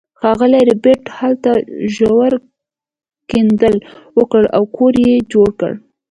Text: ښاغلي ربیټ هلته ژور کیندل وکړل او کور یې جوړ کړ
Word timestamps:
ښاغلي 0.19 0.61
ربیټ 0.69 1.03
هلته 1.17 1.51
ژور 1.95 2.31
کیندل 3.29 3.75
وکړل 4.17 4.45
او 4.57 4.63
کور 4.75 4.93
یې 5.07 5.15
جوړ 5.31 5.49
کړ 5.59 5.71